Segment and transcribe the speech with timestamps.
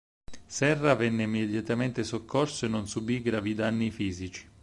[0.47, 4.49] Serra venne immediatamente soccorso e non subì gravi danni fisici.